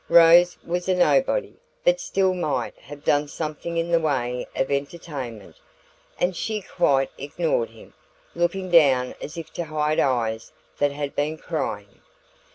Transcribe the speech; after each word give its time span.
Rose 0.09 0.57
was 0.65 0.89
a 0.89 0.95
nobody, 0.95 1.53
but 1.83 1.99
still 1.99 2.33
might 2.33 2.75
have 2.79 3.03
done 3.03 3.27
something 3.27 3.77
in 3.77 3.91
the 3.91 3.99
way 3.99 4.47
of 4.55 4.71
entertainment; 4.71 5.57
and 6.19 6.35
she 6.35 6.59
quite 6.63 7.11
ignored 7.19 7.69
him, 7.69 7.93
looking 8.33 8.71
down 8.71 9.13
as 9.21 9.37
if 9.37 9.53
to 9.53 9.65
hide 9.65 9.99
eyes 9.99 10.53
that 10.79 10.91
had 10.91 11.15
been 11.15 11.37
crying. 11.37 12.01